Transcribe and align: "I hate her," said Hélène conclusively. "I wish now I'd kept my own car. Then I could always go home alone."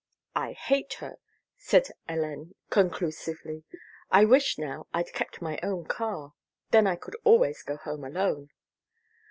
"I 0.35 0.53
hate 0.53 0.93
her," 0.93 1.19
said 1.57 1.91
Hélène 2.09 2.53
conclusively. 2.71 3.65
"I 4.09 4.25
wish 4.25 4.57
now 4.57 4.87
I'd 4.91 5.13
kept 5.13 5.43
my 5.43 5.59
own 5.61 5.85
car. 5.85 6.33
Then 6.71 6.87
I 6.87 6.95
could 6.95 7.15
always 7.23 7.61
go 7.61 7.77
home 7.77 8.03
alone." 8.05 8.49